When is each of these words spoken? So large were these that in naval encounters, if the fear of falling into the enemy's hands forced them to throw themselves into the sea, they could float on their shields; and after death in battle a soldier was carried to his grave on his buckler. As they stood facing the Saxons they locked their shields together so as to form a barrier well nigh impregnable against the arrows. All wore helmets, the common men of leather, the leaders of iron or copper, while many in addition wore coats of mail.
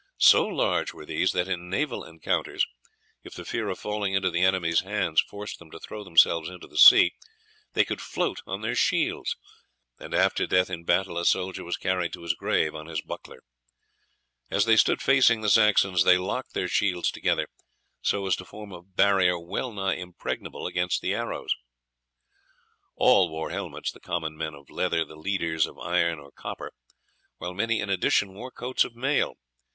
So 0.17 0.47
large 0.47 0.95
were 0.95 1.05
these 1.05 1.31
that 1.33 1.47
in 1.47 1.69
naval 1.69 2.03
encounters, 2.03 2.65
if 3.23 3.35
the 3.35 3.45
fear 3.45 3.69
of 3.69 3.77
falling 3.77 4.15
into 4.15 4.31
the 4.31 4.41
enemy's 4.41 4.79
hands 4.79 5.21
forced 5.21 5.59
them 5.59 5.69
to 5.69 5.79
throw 5.79 6.03
themselves 6.03 6.49
into 6.49 6.65
the 6.65 6.79
sea, 6.79 7.13
they 7.73 7.85
could 7.85 8.01
float 8.01 8.39
on 8.47 8.61
their 8.61 8.73
shields; 8.73 9.35
and 9.99 10.15
after 10.15 10.47
death 10.47 10.71
in 10.71 10.85
battle 10.85 11.19
a 11.19 11.25
soldier 11.25 11.63
was 11.63 11.77
carried 11.77 12.13
to 12.13 12.23
his 12.23 12.33
grave 12.33 12.73
on 12.73 12.87
his 12.87 12.99
buckler. 12.99 13.43
As 14.49 14.65
they 14.65 14.75
stood 14.75 15.03
facing 15.03 15.41
the 15.41 15.51
Saxons 15.51 16.03
they 16.03 16.17
locked 16.17 16.55
their 16.55 16.67
shields 16.67 17.11
together 17.11 17.47
so 18.01 18.25
as 18.25 18.35
to 18.37 18.43
form 18.43 18.71
a 18.71 18.81
barrier 18.81 19.37
well 19.37 19.71
nigh 19.71 19.97
impregnable 19.97 20.65
against 20.65 21.03
the 21.03 21.13
arrows. 21.13 21.53
All 22.95 23.29
wore 23.29 23.51
helmets, 23.51 23.91
the 23.91 23.99
common 23.99 24.35
men 24.35 24.55
of 24.55 24.71
leather, 24.71 25.05
the 25.05 25.15
leaders 25.15 25.67
of 25.67 25.77
iron 25.77 26.17
or 26.17 26.31
copper, 26.31 26.71
while 27.37 27.53
many 27.53 27.79
in 27.79 27.91
addition 27.91 28.33
wore 28.33 28.49
coats 28.49 28.83
of 28.83 28.95
mail. 28.95 29.35